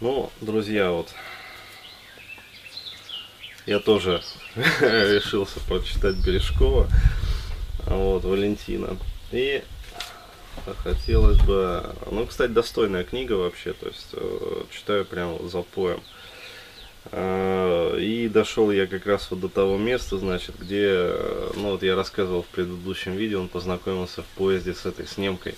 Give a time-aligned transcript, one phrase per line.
[0.00, 1.12] Ну, друзья, вот
[3.66, 4.22] я тоже
[4.56, 6.88] решился прочитать Бережкова,
[7.84, 8.96] вот, Валентина.
[9.30, 9.62] И
[10.82, 16.00] хотелось бы, ну, кстати, достойная книга вообще, то есть э, читаю прям за поем.
[17.12, 21.82] Э, и дошел я как раз вот до того места, значит, где, э, ну вот
[21.82, 25.56] я рассказывал в предыдущем видео, он познакомился в поезде с этой снимкой.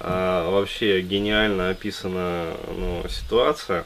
[0.00, 3.84] А, вообще гениально описана ну, ситуация.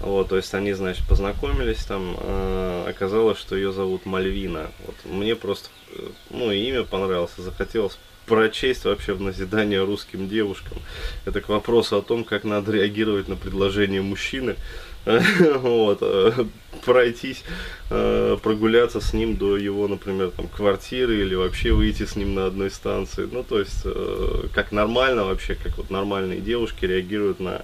[0.00, 4.72] Вот, то есть они, значит, познакомились там, э, оказалось, что ее зовут Мальвина.
[4.84, 10.78] Вот, мне просто, э, ну, имя понравилось, захотелось прочесть вообще в назидание русским девушкам.
[11.24, 14.56] Это к вопросу о том, как надо реагировать на предложение мужчины.
[15.58, 16.44] Вот, э,
[16.84, 17.42] пройтись,
[17.90, 22.46] э, прогуляться с ним до его, например, там, квартиры или вообще выйти с ним на
[22.46, 23.28] одной станции.
[23.30, 27.62] Ну, то есть, э, как нормально вообще, как вот нормальные девушки реагируют на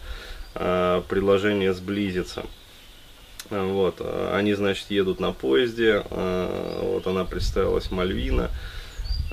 [1.08, 2.42] предложение сблизиться.
[3.48, 4.00] Вот,
[4.32, 8.50] они, значит, едут на поезде, вот она представилась Мальвина,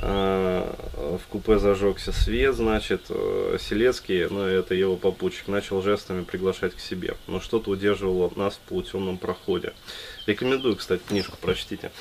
[0.02, 6.80] в купе зажегся свет, значит, э, Селецкий, ну, это его попутчик, начал жестами приглашать к
[6.80, 7.16] себе.
[7.28, 9.74] Но что-то удерживало нас в полутемном проходе.
[10.28, 11.92] Рекомендую, кстати, книжку, прочтите.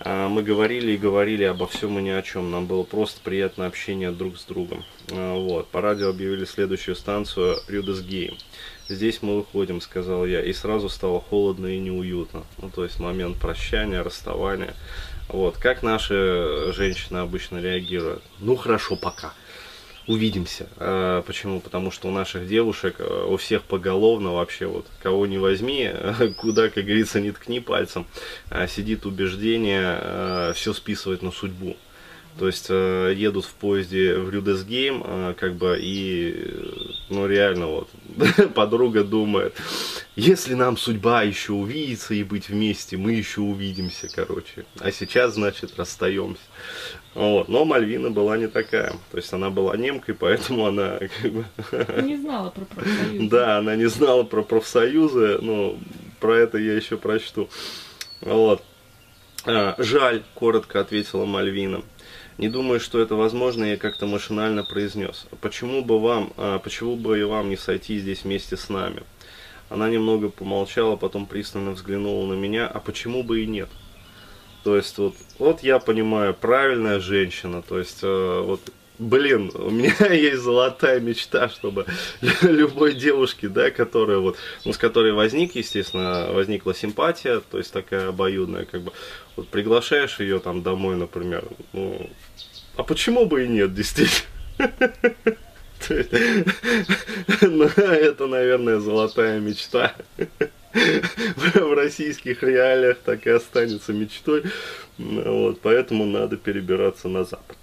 [0.00, 2.50] А, мы говорили и говорили обо всем и ни о чем.
[2.50, 4.84] Нам было просто приятное общение друг с другом.
[5.10, 5.68] А, вот.
[5.68, 8.36] По радио объявили следующую станцию Рюдесгейм.
[8.88, 12.44] Здесь мы выходим, сказал я, и сразу стало холодно и неуютно.
[12.62, 14.74] Ну, то есть момент прощания, расставания.
[15.28, 18.22] Вот, как наши женщины обычно реагируют?
[18.38, 19.34] Ну хорошо, пока.
[20.08, 20.66] Увидимся.
[20.78, 21.60] А, почему?
[21.60, 25.90] Потому что у наших девушек, э, у всех поголовно вообще, вот, кого не возьми,
[26.38, 28.06] куда, как говорится, не ткни пальцем,
[28.50, 31.76] а сидит убеждение все списывать на судьбу.
[32.38, 36.54] То есть э, едут в поезде в Рюдесгейм, э, как бы, и,
[37.08, 37.88] ну, реально, вот,
[38.54, 39.54] подруга думает,
[40.14, 44.64] если нам судьба еще увидится и быть вместе, мы еще увидимся, короче.
[44.78, 46.42] А сейчас, значит, расстаемся.
[47.14, 47.48] Вот.
[47.48, 48.92] Но Мальвина была не такая.
[49.10, 51.44] То есть она была немкой, поэтому она как бы...
[52.02, 53.28] Не знала про профсоюзы.
[53.28, 55.76] Да, она не знала про профсоюзы, но
[56.20, 57.48] про это я еще прочту.
[58.20, 58.62] Вот.
[59.44, 61.82] А, жаль, коротко ответила Мальвина.
[62.38, 65.26] Не думаю, что это возможно, я как-то машинально произнес.
[65.40, 69.02] Почему бы вам, а, почему бы и вам не сойти здесь вместе с нами?
[69.68, 73.68] Она немного помолчала, потом пристально взглянула на меня, а почему бы и нет?
[74.62, 78.60] То есть вот, вот я понимаю, правильная женщина, то есть э, вот
[78.98, 81.86] блин, у меня есть золотая мечта, чтобы
[82.42, 88.08] любой девушке, да, которая вот, ну, с которой возник, естественно, возникла симпатия, то есть такая
[88.08, 88.92] обоюдная, как бы,
[89.36, 92.10] вот приглашаешь ее там домой, например, ну,
[92.76, 94.26] а почему бы и нет, действительно?
[97.40, 99.94] Ну, это, наверное, золотая мечта.
[100.72, 104.42] В российских реалиях так и останется мечтой.
[104.98, 107.56] Вот, поэтому надо перебираться на запад.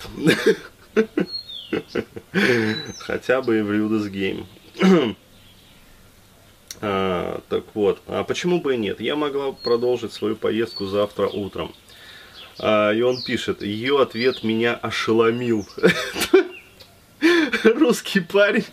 [2.99, 4.45] Хотя бы Рюдес Гейм.
[6.81, 8.99] А, так вот, а почему бы и нет?
[8.99, 11.73] Я могла продолжить свою поездку завтра утром.
[12.59, 15.67] А, и он пишет, ее ответ меня ошеломил.
[17.63, 18.65] Русский парень.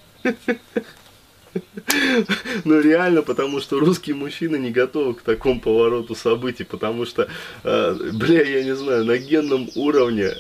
[2.65, 7.29] Ну реально, потому что русские мужчины не готовы к такому повороту событий, потому что,
[7.63, 10.33] э, бля, я не знаю, на генном уровне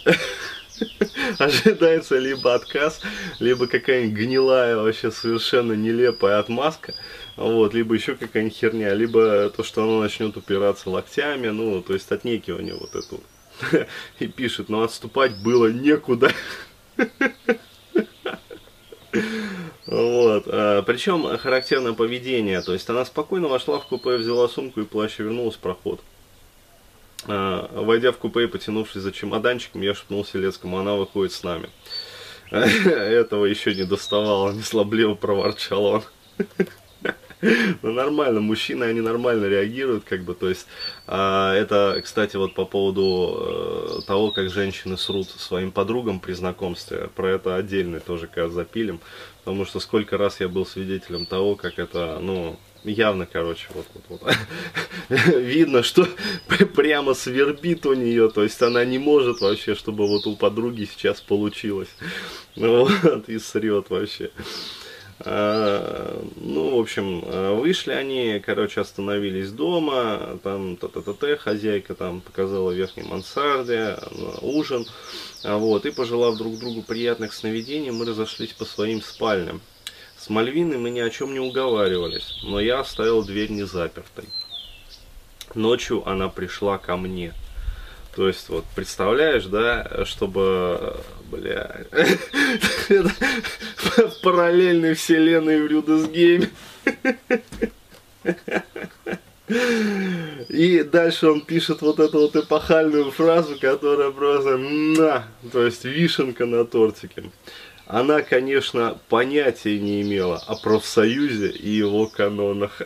[1.38, 3.00] ожидается либо отказ,
[3.38, 6.94] либо какая-нибудь гнилая, вообще совершенно нелепая отмазка,
[7.36, 12.10] вот, либо еще какая-нибудь херня, либо то, что оно начнет упираться локтями, ну, то есть
[12.10, 13.86] отнекивание вот это вот.
[14.18, 16.32] И пишет, но отступать было некуда.
[19.84, 20.44] Вот.
[20.46, 22.62] А, причем характерное поведение.
[22.62, 26.00] То есть она спокойно вошла в купе, взяла сумку и плащ и вернулась в проход.
[27.26, 31.68] А, войдя в купе и потянувшись за чемоданчиком, я шепнул Селецкому, она выходит с нами.
[32.50, 36.02] Этого еще не доставало, не слабливо проворчал он.
[37.82, 40.68] Ну нормально, мужчины, они нормально реагируют, как бы, то есть,
[41.08, 47.10] а, это, кстати, вот по поводу э, того, как женщины срут своим подругам при знакомстве,
[47.16, 49.00] про это отдельный тоже как запилим,
[49.44, 54.20] потому что сколько раз я был свидетелем того, как это, ну, явно, короче, вот, вот,
[54.20, 54.36] вот.
[55.36, 56.06] видно, что
[56.74, 61.20] прямо свербит у нее, то есть она не может вообще, чтобы вот у подруги сейчас
[61.20, 61.90] получилось,
[62.56, 64.30] вот, и срет вообще.
[65.24, 67.20] А, ну, в общем,
[67.60, 73.98] вышли они, короче, остановились дома, там та-та-та-та, хозяйка там показала в верхней мансарде,
[74.40, 74.84] ужин,
[75.44, 79.60] вот, и пожелав друг другу приятных сновидений, мы разошлись по своим спальням.
[80.22, 84.26] С Мальвиной мы ни о чем не уговаривались, но я оставил дверь не запертой.
[85.56, 87.34] Ночью она пришла ко мне.
[88.14, 90.96] То есть, вот, представляешь, да, чтобы,
[91.28, 91.86] бля,
[94.22, 96.50] параллельной вселенной в Людас Гейме.
[100.48, 106.46] И дальше он пишет вот эту вот эпохальную фразу, которая просто на, то есть вишенка
[106.46, 107.24] на тортике.
[107.92, 112.80] Она, конечно, понятия не имела о профсоюзе и его канонах.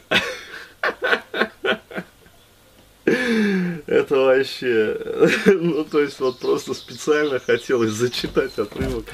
[3.04, 4.98] Это вообще,
[5.46, 9.04] ну то есть вот просто специально хотелось зачитать отрывок.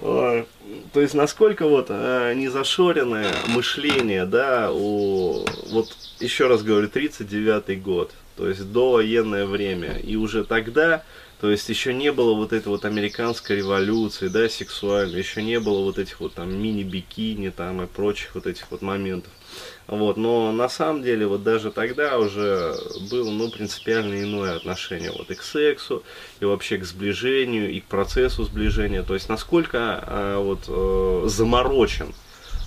[0.00, 0.46] То
[0.94, 8.48] есть насколько вот э, незашоренное мышление, да, у, вот еще раз говорю, 39-й год, то
[8.48, 11.02] есть довоенное время, и уже тогда,
[11.42, 15.82] то есть еще не было вот этой вот американской революции, да, сексуальной, еще не было
[15.82, 19.32] вот этих вот там мини-бикини там и прочих вот этих вот моментов.
[19.88, 22.76] Вот, но на самом деле вот даже тогда уже
[23.10, 26.04] было, ну, принципиально иное отношение вот и к сексу,
[26.38, 29.02] и вообще к сближению, и к процессу сближения.
[29.02, 32.14] То есть насколько а, вот а, заморочен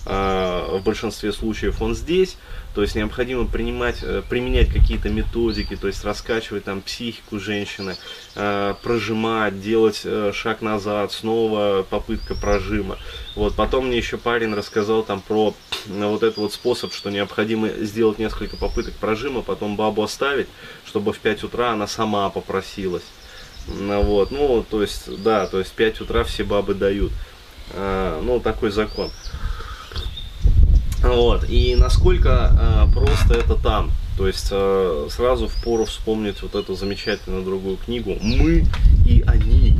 [0.06, 2.36] в большинстве случаев он здесь,
[2.76, 7.96] то есть необходимо принимать, э, применять какие-то методики, то есть раскачивать там психику женщины,
[8.34, 12.98] э, прожимать, делать э, шаг назад, снова попытка прожима.
[13.34, 15.54] Вот, потом мне еще парень рассказал там про
[15.86, 20.48] вот этот вот способ, что необходимо сделать несколько попыток прожима, потом бабу оставить,
[20.84, 23.04] чтобы в 5 утра она сама попросилась.
[23.68, 27.10] Вот, ну, то есть, да, то есть 5 утра все бабы дают.
[27.74, 29.10] Ну, такой закон.
[31.08, 33.90] Вот, и насколько э, просто это там.
[34.16, 38.66] То есть э, сразу впору вспомнить вот эту замечательную другую книгу «Мы
[39.06, 39.76] и они».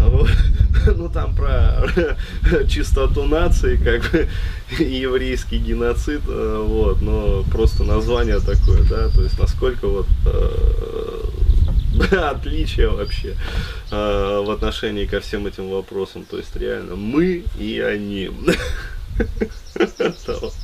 [0.96, 1.86] Ну там про
[2.68, 4.28] чистоту нации, как бы
[4.82, 11.20] еврейский геноцид, э, вот, но просто название такое, да, то есть насколько вот э,
[12.30, 13.36] отличие вообще
[13.90, 16.24] э, в отношении ко всем этим вопросам.
[16.24, 18.30] То есть реально мы и они.
[20.12, 20.54] ょっと。